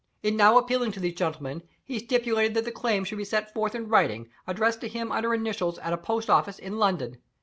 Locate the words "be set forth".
3.19-3.75